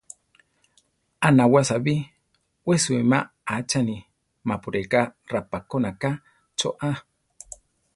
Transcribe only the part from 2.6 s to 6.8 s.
we suíma aáchani, mapu reká rapákona ka cho